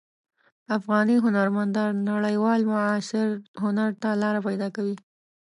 [0.77, 3.27] افغاني هنرمندان نړیوال معاصر
[3.63, 4.95] هنر ته لاره پیدا کوي.